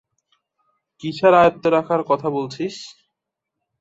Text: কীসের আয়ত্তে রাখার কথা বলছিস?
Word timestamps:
কীসের 1.01 1.33
আয়ত্তে 1.33 1.67
রাখার 1.69 2.01
কথা 2.09 2.27
বলছিস? 2.37 2.75